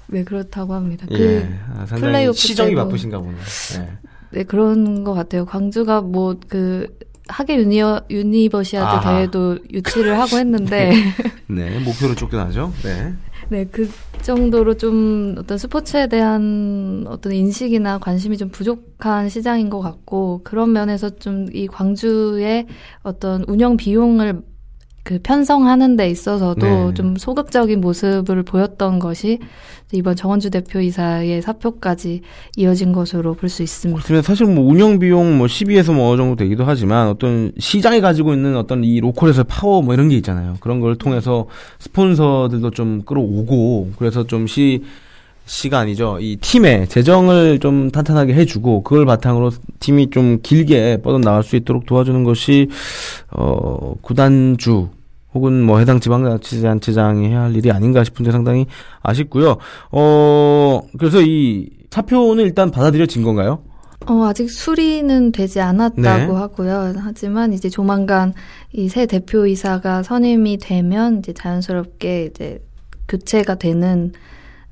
[0.09, 1.07] 네 그렇다고 합니다.
[1.11, 3.37] 예, 그 아, 플레이오프 시정이 때도- 바쁘신가 보네.
[3.81, 3.89] 예.
[4.31, 5.45] 네, 그런 것 같아요.
[5.45, 6.87] 광주가 뭐, 그,
[7.29, 9.01] 하계 유니어, 유니버시아드 아하.
[9.17, 10.93] 대회도 유치를 하고 했는데,
[11.49, 12.73] 네, 목표로 쫓겨나죠.
[12.83, 13.15] 네.
[13.49, 13.89] 네, 그
[14.23, 21.11] 정도로 좀 어떤 스포츠에 대한 어떤 인식이나 관심이 좀 부족한 시장인 것 같고, 그런 면에서
[21.11, 22.67] 좀 이 광주의
[23.03, 24.43] 어떤 운영 비용을
[25.07, 26.95] 그 편성하는 데 있어서도 네.
[26.95, 29.39] 좀 소극적인 모습을 보였던 것이
[29.93, 32.23] 이번 정원주 대표이사의 사표까지
[32.57, 34.23] 이어진 것으로 볼 수 있습니다.
[34.23, 38.57] 사실 뭐 운영 비용 뭐 12에서 뭐 어느 정도 되기도 하지만 어떤 시장이 가지고 있는
[38.57, 40.57] 어떤 이 로컬에서의 파워 뭐 이런 게 있잖아요.
[40.59, 41.47] 그런 걸 통해서
[41.79, 44.83] 스폰서들도 좀 끌어오고 그래서 좀 시,
[45.73, 46.19] 아니죠.
[46.21, 51.87] 이 팀의 재정을 좀 탄탄하게 해주고 그걸 바탕으로 팀이 좀 길게 뻗어 나갈 수 있도록
[51.87, 52.69] 도와주는 것이
[53.31, 54.96] 어 구단주
[55.37, 58.67] 혹은 뭐 해당 지방자치단체장이 해야 할 일이 아닌가 싶은데 상당히
[59.03, 59.59] 아쉽고요.
[59.93, 63.63] 어 그래서 이 사표는 일단 받아들여진 건가요?
[64.07, 66.39] 어, 아직 수리는 되지 않았다고 네.
[66.39, 66.95] 하고요.
[66.99, 68.33] 하지만 이제 조만간
[68.73, 72.63] 이 새 대표이사가 선임이 되면 이제 자연스럽게 이제
[73.09, 74.13] 교체가 되는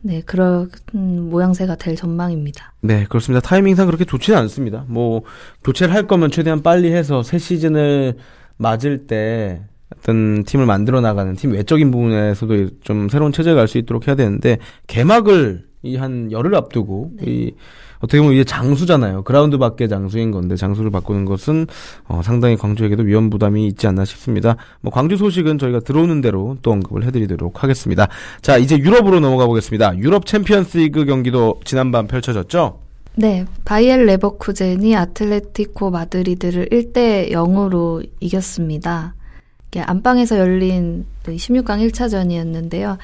[0.02, 2.74] 네, 그런 모양새가 될 전망입니다.
[2.82, 3.40] 네, 그렇습니다.
[3.40, 4.84] 타이밍상 그렇게 좋지는 않습니다.
[4.86, 5.22] 뭐,
[5.64, 8.16] 교체를 할 거면 최대한 빨리 해서 새 시즌을
[8.58, 9.62] 맞을 때
[9.98, 15.64] 어떤 팀을 만들어 나가는 팀 외적인 부분에서도 좀 새로운 체제가 갈수 있도록 해야 되는데, 개막을
[15.82, 17.24] 이 한 열흘 앞두고, 네.
[17.30, 17.54] 이,
[17.98, 19.22] 어떻게 보면 이제 장수잖아요.
[19.22, 21.66] 그라운드 밖의 장수인 건데, 장수를 바꾸는 것은,
[22.08, 24.56] 어, 상당히 광주에게도 위험 부담이 있지 않나 싶습니다.
[24.80, 28.08] 뭐, 광주 소식은 저희가 들어오는 대로 또 언급을 해드리도록 하겠습니다.
[28.42, 29.98] 자, 이제 유럽으로 넘어가 보겠습니다.
[29.98, 32.80] 유럽 챔피언스 리그 경기도 지난밤 펼쳐졌죠?
[33.16, 39.14] 네, 바이엘 레버쿠젠이 아틀레티코 마드리드를 1대 0으로 이겼습니다.
[39.80, 42.98] 안방에서 열린 16강 1차전이었는데요.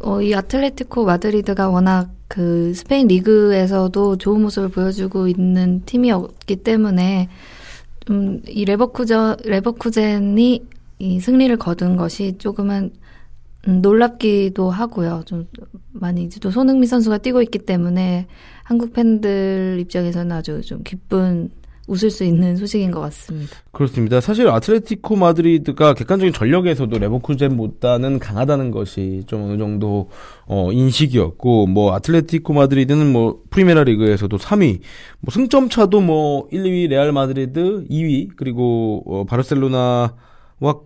[0.00, 7.28] 어, 이 아틀레티코 마드리드가 워낙 그 스페인 리그에서도 좋은 모습을 보여주고 있는 팀이었기 때문에
[8.10, 10.62] 음, 이 레버쿠전 레버쿠젠이
[10.98, 12.92] 이 승리를 거둔 것이 조금은
[13.68, 15.22] 음, 놀랍기도 하고요.
[15.24, 15.46] 좀
[15.92, 18.26] 많이 이제 또 손흥민 선수가 뛰고 있기 때문에
[18.62, 21.50] 한국 팬들 입장에서는 아주 좀 기쁜
[21.86, 23.56] 웃을 수 있는 소식인 것 같습니다.
[23.72, 24.20] 그렇습니다.
[24.20, 30.08] 사실 아틀레티코 마드리드가 객관적인 전력에서도 레버쿠젠보다는 강하다는 것이 좀 어느 정도
[30.46, 34.80] 어 인식이었고 뭐 아틀레티코 마드리드는 뭐 프리메라 리그에서도 3위,
[35.20, 40.10] 뭐 승점 차도 뭐 1, 2위 레알 마드리드 2위 그리고 어 바르셀로나와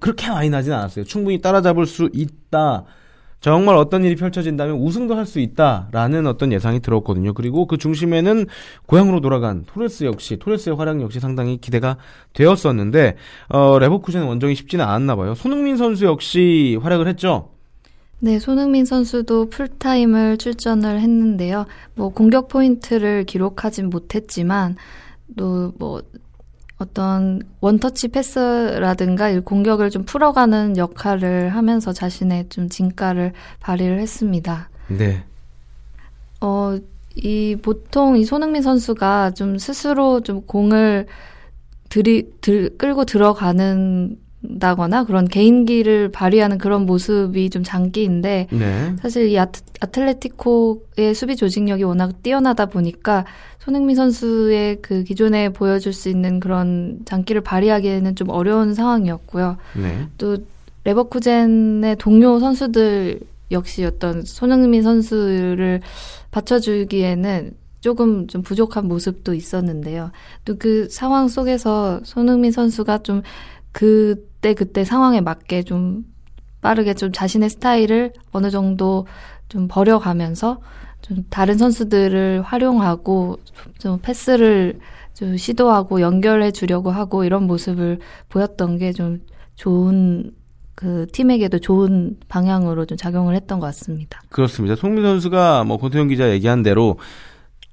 [0.01, 1.05] 그렇게 많이 나진 않았어요.
[1.05, 2.85] 충분히 따라잡을 수 있다.
[3.41, 7.35] 정말 어떤 일이 펼쳐진다면 우승도 할 수 있다라는 어떤 예상이 들었거든요.
[7.35, 8.47] 그리고 그 중심에는
[8.87, 11.99] 고향으로 돌아간 토레스 역시 토레스의 활약 역시 상당히 기대가
[12.33, 13.17] 되었었는데
[13.51, 15.35] 어, 레버쿠젠 원정이 쉽지는 않았나 봐요.
[15.35, 17.51] 손흥민 선수 역시 활약을 했죠.
[18.21, 21.67] 네, 손흥민 선수도 풀타임을 출전을 했는데요.
[21.95, 24.77] 뭐 공격 포인트를 기록하진 못했지만
[25.37, 26.03] 또뭐
[26.79, 34.71] 어떤 원터치 패스라든가 이 공격을 좀 풀어가는 역할을 하면서 자신의 좀 진가를 발휘를 했습니다.
[34.89, 35.25] 네.
[36.41, 36.79] 어,
[37.17, 41.07] 이 보통 이 손흥민 선수가 좀 스스로 좀 공을
[41.89, 44.17] 들이 들 끌고 들어가는
[44.61, 48.97] 다거나 그런 개인기를 발휘하는 그런 모습이 좀 장기인데 네.
[49.01, 53.25] 사실 이 아트, 아틀레티코의 수비 조직력이 워낙 뛰어나다 보니까
[53.59, 59.57] 손흥민 선수의 그 기존에 보여줄 수 있는 그런 장기를 발휘하기에는 좀 어려운 상황이었고요.
[59.77, 60.07] 네.
[60.19, 60.39] 또
[60.85, 63.21] 레버쿠젠의 동료 선수들
[63.51, 65.81] 역시 어떤 손흥민 선수를
[66.31, 70.11] 받쳐주기에는 조금 좀 부족한 모습도 있었는데요.
[70.45, 73.23] 또 그 상황 속에서 손흥민 선수가 좀
[73.79, 76.05] 그때 그때 상황에 맞게 좀
[76.63, 79.07] 빠르게 좀 자신의 스타일을 어느 정도
[79.49, 80.61] 좀 버려가면서
[81.01, 83.39] 좀 다른 선수들을 활용하고
[83.79, 84.81] 좀 패스를
[85.15, 89.21] 좀 시도하고 연결해 주려고 하고 이런 모습을 보였던 게 좀
[89.55, 90.33] 좋은
[90.75, 94.21] 그 팀에게도 좋은 방향으로 좀 작용을 했던 것 같습니다.
[94.29, 94.75] 그렇습니다.
[94.75, 96.99] 송민 선수가 뭐 권태현 기자 얘기한 대로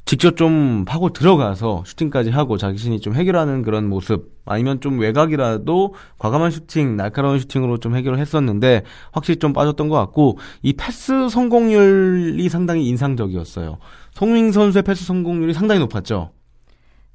[0.05, 6.51] 직접 좀 파고 들어가서 슈팅까지 하고 자신이 좀 해결하는 그런 모습 아니면 좀 외곽이라도 과감한
[6.51, 12.87] 슈팅, 날카로운 슈팅으로 좀 해결을 했었는데 확실히 좀 빠졌던 것 같고 이 패스 성공률이 상당히
[12.87, 13.79] 인상적이었어요.
[14.11, 16.31] 손흥민 선수의 패스 성공률이 상당히 높았죠.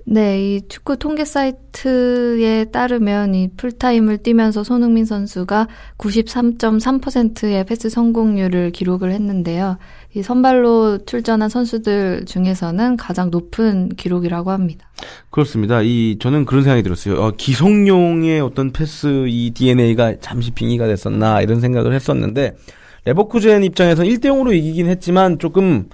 [0.04, 9.12] 네, 이 축구 통계 사이트에 따르면 이 풀타임을 뛰면서 손흥민 선수가 93.3%의 패스 성공률을 기록을
[9.12, 9.78] 했는데요.
[10.14, 14.90] 이 선발로 출전한 선수들 중에서는 가장 높은 기록이라고 합니다.
[15.30, 15.82] 그렇습니다.
[15.82, 17.22] 이 저는 그런 생각이 들었어요.
[17.22, 22.56] 어, 기성용의 어떤 패스 이 DNA가 잠시 빙의가 됐었나 이런 생각을 했었는데
[23.04, 25.88] 레버쿠젠 입장에서 1대 0으로 이기긴 했지만 조금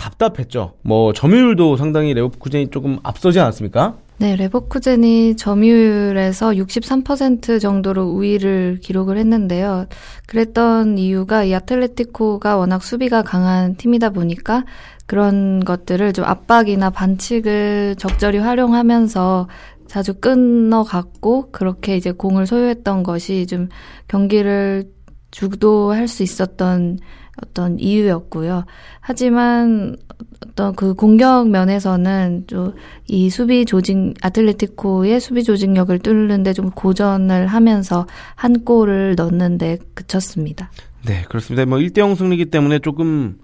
[0.00, 0.72] 답답했죠.
[0.82, 3.98] 뭐 점유율도 상당히 레버쿠젠이 조금 앞서지 않았습니까?
[4.16, 9.86] 네, 레버쿠젠이 점유율에서 63% 정도로 우위를 기록을 했는데요.
[10.26, 14.64] 그랬던 이유가 이 아틀레티코가 워낙 수비가 강한 팀이다 보니까
[15.06, 19.48] 그런 것들을 좀 압박이나 반칙을 적절히 활용하면서
[19.86, 23.68] 자주 끊어갔고 그렇게 이제 공을 소유했던 것이 좀
[24.06, 24.84] 경기를
[25.30, 26.98] 주도할 수 있었던
[27.42, 28.64] 어떤 이유였고요.
[29.00, 29.96] 하지만
[30.46, 32.74] 어떤 그 공격 면에서는 좀
[33.12, 40.70] 이 수비 조직 아틀레티코의 수비 조직력을 뚫는데 좀 고전을 하면서 한 골을 넣는데 그쳤습니다.
[41.04, 41.66] 네, 그렇습니다.
[41.66, 43.38] 뭐 1대 0 승리기 때문에 조금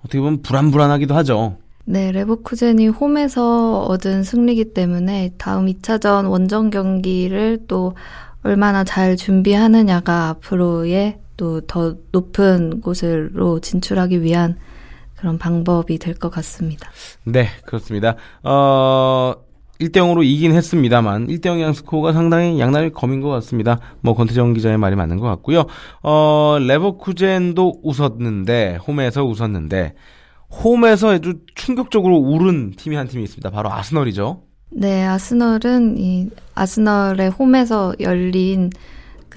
[0.00, 1.56] 어떻게 보면 불안불안하기도 하죠.
[1.86, 7.94] 네, 레버쿠젠이 홈에서 얻은 승리기 때문에 다음 2차전 원정 경기를 또
[8.42, 14.58] 얼마나 잘 준비하느냐가 앞으로의 또 더 높은 곳으로 진출하기 위한
[15.16, 16.90] 그런 방법이 될 것 같습니다.
[17.24, 18.16] 네, 그렇습니다.
[18.42, 19.34] 어,
[19.80, 23.78] 1대 0으로 이긴 했습니다만 1대 0의 스코어가 상당히 양날의 검인 것 같습니다.
[24.00, 25.64] 뭐 권태정 기자의 말이 맞는 것 같고요.
[26.02, 29.94] 어, 레버쿠젠도 웃었는데 홈에서 웃었는데
[30.64, 33.50] 홈에서 아주 충격적으로 울은 팀이 한 팀이 있습니다.
[33.50, 34.42] 바로 아스널이죠.
[34.70, 38.70] 네, 아스널은 이 아스널의 홈에서 열린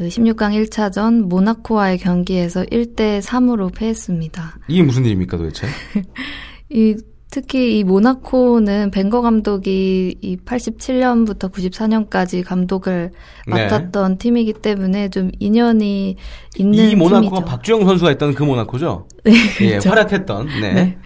[0.02, 4.58] 그 16강 1차전 모나코와의 경기에서 1대 3으로 패했습니다.
[4.68, 5.68] 이게 무슨 일입니까 도대체?
[6.70, 6.96] 이
[7.30, 13.12] 특히 이 모나코는 벵거 감독이 이 87년부터 94년까지 감독을
[13.46, 13.54] 네.
[13.54, 16.16] 맡았던 팀이기 때문에 좀 인연이
[16.58, 17.46] 있는 이 모나코가 팀이죠.
[17.46, 19.08] 박주영 선수가 있던 그 모나코죠?
[19.24, 19.90] 네, 예, 그렇죠.
[19.92, 20.48] 활약했던.
[20.62, 20.74] 네.
[20.74, 20.98] 네.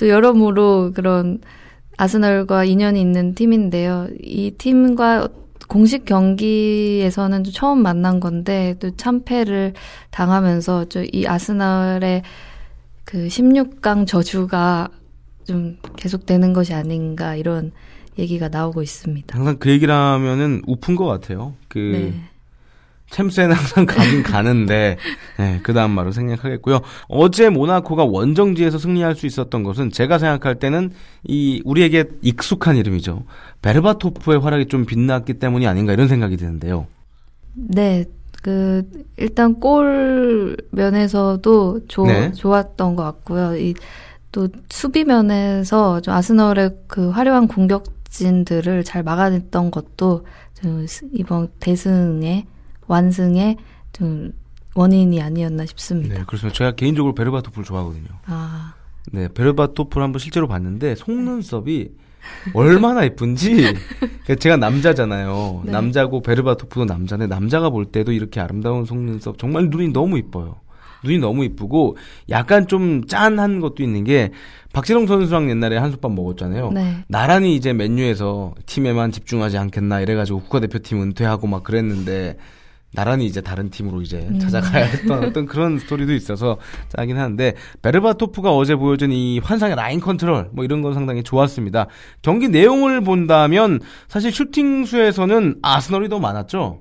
[0.00, 1.38] 또 여러모로 그런
[1.98, 4.08] 아스널과 인연이 있는 팀인데요.
[4.20, 5.28] 이 팀과
[5.68, 9.74] 공식 경기에서는 좀 처음 만난 건데 또 참패를
[10.10, 12.22] 당하면서 좀이 아스널의
[13.04, 14.88] 그 16강 저주가
[15.44, 17.72] 좀 계속되는 것이 아닌가 이런
[18.18, 19.36] 얘기가 나오고 있습니다.
[19.36, 21.54] 항상 그 얘기를 하면은 우픈 것 같아요.
[21.68, 22.33] 그 네.
[23.14, 24.96] 챔스에는 항상 가긴 가는데
[25.38, 26.80] 네, 그 다음 말로 생략하겠고요.
[27.08, 30.90] 어제 모나코가 원정지에서 승리할 수 있었던 것은 제가 생각할 때는
[31.24, 33.24] 이 우리에게 익숙한 이름이죠.
[33.62, 36.86] 베르바토프의 활약이 좀 빛났기 때문이 아닌가 이런 생각이 드는데요.
[37.54, 38.04] 네.
[38.42, 38.82] 그
[39.16, 42.30] 일단 골 면에서도 좋 네.
[42.32, 43.56] 좋았던 것 같고요.
[43.56, 43.74] 이
[44.34, 50.26] 또 수비 면에서 좀 아스널의 그 화려한 공격진들을 잘 막아냈던 것도
[50.60, 52.44] 좀 이번 대승의
[52.86, 53.56] 완승의
[53.92, 54.32] 좀
[54.74, 56.14] 원인이 아니었나 싶습니다.
[56.16, 56.56] 네, 그렇습니다.
[56.56, 58.08] 제가 개인적으로 베르바토프를 좋아하거든요.
[58.26, 58.74] 아,
[59.12, 61.90] 네, 베르바토프를 한번 실제로 봤는데 속눈썹이
[62.54, 63.50] 얼마나 예쁜지
[64.00, 65.62] 그러니까 제가 남자잖아요.
[65.66, 65.72] 네.
[65.72, 70.56] 남자고 베르바토프도 남자인데 남자가 볼 때도 이렇게 아름다운 속눈썹 정말 눈이 너무 이뻐요.
[71.04, 71.98] 눈이 너무 이쁘고
[72.30, 74.30] 약간 좀 짠한 것도 있는 게
[74.72, 76.72] 박지성 선수랑 옛날에 한솥밥 먹었잖아요.
[76.72, 77.04] 네.
[77.08, 82.38] 나란히 이제 맨유에서 팀에만 집중하지 않겠나 이래가지고 국가대표팀 은퇴하고 막 그랬는데
[82.94, 84.38] 나란히 이제 다른 팀으로 이제 음.
[84.38, 90.50] 찾아가야 했던 어떤 그런 스토리도 있어서 짠하긴 하는데 베르바토프가 어제 보여준 이 환상의 라인 컨트롤
[90.52, 91.88] 뭐 이런 건 상당히 좋았습니다.
[92.22, 96.80] 경기 내용을 본다면 사실 슈팅 수에서는 아스널이 더 많았죠.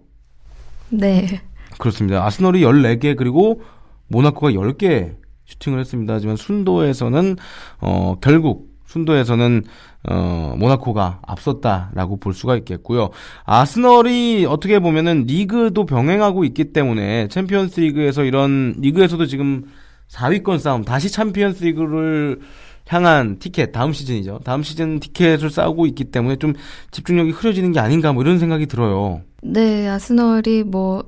[0.90, 1.42] 네.
[1.80, 2.26] 그렇습니다.
[2.26, 3.62] 아스널이 14개 그리고
[4.08, 6.14] 모나코가 10개 슈팅을 했습니다.
[6.14, 7.36] 하지만 순도에서는
[7.82, 9.64] 어 결국 순도에서는
[10.10, 13.12] 어 모나코가 앞섰다라고 볼 수가 있겠고요.
[13.46, 19.64] 아스널이 어떻게 보면은 리그도 병행하고 있기 때문에 챔피언스 리그에서 이런 리그에서도 지금
[20.12, 22.40] 4위권 싸움 다시 챔피언스 리그를
[22.88, 24.40] 향한 티켓 다음 시즌이죠.
[24.44, 26.54] 다음 시즌 티켓을 싸우고 있기 때문에 좀
[26.92, 29.22] 집중력이 흐려지는 게 아닌가 뭐 이런 생각이 들어요.
[29.42, 31.04] 네, 아스널이 뭐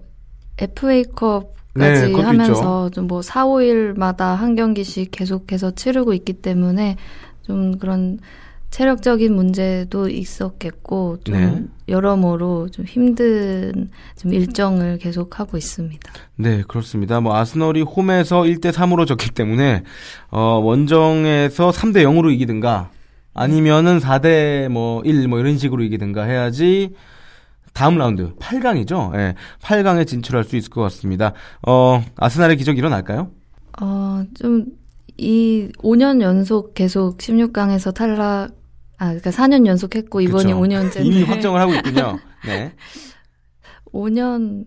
[0.58, 6.96] FA컵 네, 그것도 하면서 좀 뭐 4, 5일마다 한 경기씩 계속해서 치르고 있기 때문에
[7.42, 8.20] 좀 그런
[8.76, 11.64] 체력적인 문제도 있었겠고 좀 네.
[11.88, 16.12] 여러모로 좀 힘든 좀 일정을 계속 하고 있습니다.
[16.36, 17.22] 네, 그렇습니다.
[17.22, 19.84] 뭐 아스널이 홈에서 1대 3으로 졌기 때문에
[20.30, 22.90] 어, 원정에서 3대 0으로 이기든가
[23.34, 26.92] 아니면은 4대 뭐1뭐 이런 식으로 이기든가 해야지
[27.72, 29.16] 다음 라운드 8강이죠.
[29.16, 29.36] 예.
[29.62, 31.32] 8강에 진출할 수 있을 것 같습니다.
[31.66, 33.32] 어, 아스날의 기적 일어날까요?
[33.82, 34.66] 어, 좀,
[35.18, 38.65] 이 5년 연속 계속 16강에서 탈락,
[38.98, 40.62] 아, 그러니까 4년 연속 했고, 이번이 그쵸.
[40.62, 41.06] 5년째.
[41.06, 42.20] 이미 확정을 하고 있군요.
[42.46, 42.74] 네.
[43.94, 44.66] 5년,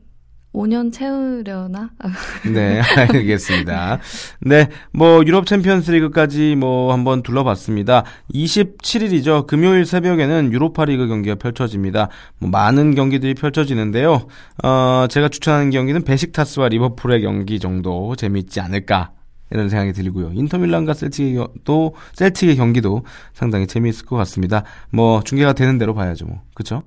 [0.52, 1.90] 5년 채우려나?
[1.98, 2.08] 아,
[2.52, 4.00] 네, 알겠습니다.
[4.40, 8.04] 네, 뭐 유럽 챔피언스 리그까지 뭐 한번 둘러봤습니다.
[8.34, 9.46] 27일이죠.
[9.46, 12.08] 금요일 새벽에는 유로파 리그 경기가 펼쳐집니다.
[12.38, 14.26] 뭐 많은 경기들이 펼쳐지는데요.
[14.64, 19.12] 어, 제가 추천하는 경기는 베식타스와 리버풀의 경기 정도 재미있지 않을까
[19.50, 20.32] 이런 생각이 들고요.
[20.34, 24.64] 인터밀란과 셀틱도 셀틱의 경기도 상당히 재미있을 것 같습니다.
[24.90, 26.26] 뭐 중계가 되는 대로 봐야죠.
[26.26, 26.42] 뭐.
[26.54, 26.82] 그렇죠?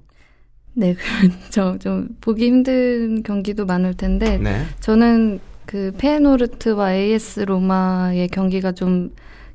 [0.74, 0.96] 네,
[1.52, 1.78] 그렇죠.
[1.80, 4.66] 좀 보기 힘든 경기도 많을 텐데, 네.
[4.80, 9.12] 저는 그 페노르트와 AS 로마의 경기가 좀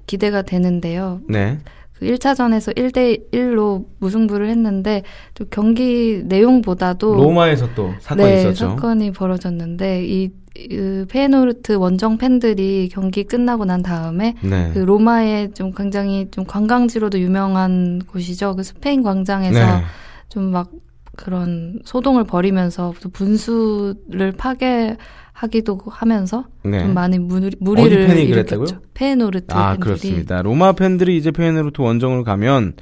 [0.06, 1.20] 기대가 되는데요.
[1.28, 1.58] 네.
[1.98, 5.02] 그 1차전에서 1대 1로 무승부를 했는데,
[5.34, 8.70] 또 경기 내용보다도 로마에서 또 사건이 네, 있었죠.
[8.70, 14.70] 사건이 벌어졌는데 이, 이 페노르트 원정 팬들이 경기 끝나고 난 다음에 네.
[14.74, 18.56] 그 로마에 좀 굉장히 좀 관광지로도 유명한 곳이죠.
[18.56, 19.82] 그 스페인 광장에서 네.
[20.28, 20.70] 좀막
[21.16, 24.96] 그런 소동을 벌이면서 또 분수를 파괴
[25.36, 26.80] 하기도 하면서 네.
[26.80, 28.58] 좀 많이 무리, 무리를 팬이 일으켰죠.
[28.58, 28.82] 그랬다고요?
[28.94, 30.40] 페노르트 아, 팬들이 그렇습니다.
[30.40, 32.74] 로마 팬들이 이제 페예노르트 원정을 가면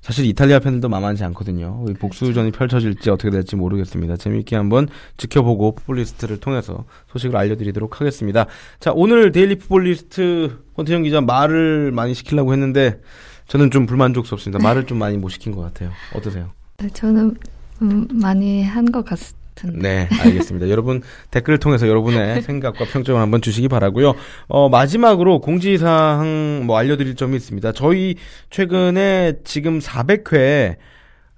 [0.00, 1.84] 사실 이탈리아 팬들도 만만치 않거든요.
[1.90, 4.16] 이 복수전이 펼쳐질지 어떻게 될지 모르겠습니다.
[4.16, 8.46] 재미있게 한번 지켜보고 풋볼리스트를 통해서 소식을 알려드리도록 하겠습니다.
[8.80, 12.98] 자, 오늘 데일리 풋볼리스트 권태정 기자 말을 많이 시키려고 했는데
[13.46, 14.62] 저는 좀 불만족스럽습니다.
[14.62, 15.90] 말을 좀 많이 못 시킨 것 같아요.
[16.14, 16.48] 어떠세요?
[16.78, 17.36] 네, 저는
[17.82, 19.78] 음, 많이 한 것 같은데.
[19.78, 20.68] 네, 알겠습니다.
[20.70, 24.14] 여러분 댓글을 통해서 여러분의 생각과 평점을 한번 주시기 바라고요.
[24.48, 27.72] 어, 마지막으로 공지사항 뭐 알려드릴 점이 있습니다.
[27.72, 28.16] 저희
[28.50, 30.76] 최근에 지금 400회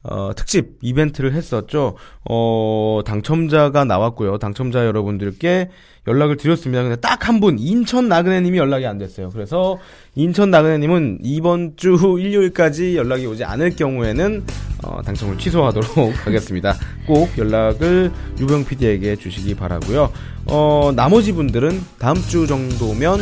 [0.05, 1.97] 어, 특집 이벤트를 했었죠.
[2.29, 4.39] 어, 당첨자가 나왔고요.
[4.39, 5.71] 당첨자 여러분들께
[6.09, 6.83] 연락을 드렸습니다.
[6.83, 9.31] 근데 딱 한 분, 인천 나그네님이 연락이 안 됐어요.
[9.31, 9.79] 그래서
[10.17, 14.45] 인천 나그네님은 이번 주 일요일까지 연락이 오지 않을 경우에는
[14.85, 16.75] 어, 당첨을 취소하도록 하겠습니다.
[17.07, 18.11] 꼭 연락을
[18.41, 20.11] 유보영 PD에게 주시기 바라고요.
[20.47, 23.21] 어, 나머지 분들은 다음 주 정도면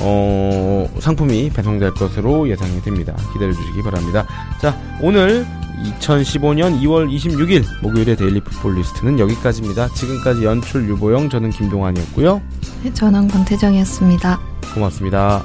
[0.00, 3.14] 어, 상품이 배송될 것으로 예상이 됩니다.
[3.34, 4.26] 기다려 주시기 바랍니다.
[4.60, 5.46] 자, 오늘
[5.84, 9.88] 2015년 2월 26일 목요일의 데일리 풋볼리스트는 여기까지입니다.
[9.88, 12.40] 지금까지 연출 유보영, 저는 김동환이었고요.
[12.82, 14.40] 네, 저는 권태정이었습니다.
[14.74, 15.42] 고맙습니다.